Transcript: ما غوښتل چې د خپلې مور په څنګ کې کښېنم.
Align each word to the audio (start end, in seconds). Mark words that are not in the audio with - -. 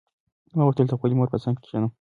ما 0.55 0.61
غوښتل 0.65 0.85
چې 0.87 0.91
د 0.93 0.97
خپلې 0.99 1.13
مور 1.17 1.27
په 1.31 1.37
څنګ 1.43 1.55
کې 1.57 1.63
کښېنم. 1.69 1.89